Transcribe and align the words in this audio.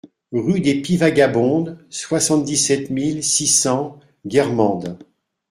Rue 0.33 0.61
des 0.61 0.81
Pies 0.81 0.97
Vagabondes, 0.97 1.77
soixante-dix-sept 1.91 2.89
mille 2.89 3.23
six 3.23 3.45
cents 3.45 3.99
Guermantes 4.25 4.99